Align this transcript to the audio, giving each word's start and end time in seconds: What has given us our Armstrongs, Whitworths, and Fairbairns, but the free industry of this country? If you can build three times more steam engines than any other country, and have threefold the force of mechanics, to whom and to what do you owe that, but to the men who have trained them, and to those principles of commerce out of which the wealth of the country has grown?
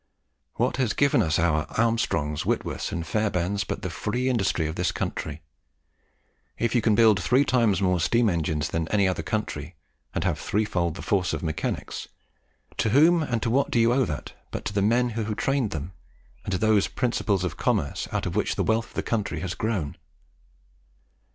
What 0.55 0.77
has 0.77 0.93
given 0.93 1.21
us 1.21 1.37
our 1.37 1.67
Armstrongs, 1.77 2.41
Whitworths, 2.43 2.91
and 2.91 3.05
Fairbairns, 3.05 3.63
but 3.63 3.83
the 3.83 3.91
free 3.91 4.29
industry 4.29 4.65
of 4.65 4.75
this 4.75 4.91
country? 4.91 5.43
If 6.57 6.73
you 6.73 6.81
can 6.81 6.95
build 6.95 7.21
three 7.21 7.45
times 7.45 7.83
more 7.83 7.99
steam 7.99 8.27
engines 8.27 8.69
than 8.69 8.87
any 8.87 9.07
other 9.07 9.21
country, 9.21 9.75
and 10.15 10.23
have 10.23 10.39
threefold 10.39 10.95
the 10.95 11.03
force 11.03 11.33
of 11.33 11.43
mechanics, 11.43 12.07
to 12.77 12.89
whom 12.89 13.21
and 13.21 13.43
to 13.43 13.51
what 13.51 13.69
do 13.69 13.79
you 13.79 13.93
owe 13.93 14.05
that, 14.05 14.33
but 14.49 14.65
to 14.65 14.73
the 14.73 14.81
men 14.81 15.09
who 15.09 15.23
have 15.25 15.35
trained 15.37 15.69
them, 15.69 15.91
and 16.45 16.51
to 16.53 16.57
those 16.57 16.87
principles 16.87 17.43
of 17.43 17.57
commerce 17.57 18.07
out 18.11 18.25
of 18.25 18.35
which 18.35 18.55
the 18.55 18.63
wealth 18.63 18.87
of 18.87 18.93
the 18.95 19.03
country 19.03 19.41
has 19.41 19.53
grown? 19.53 19.95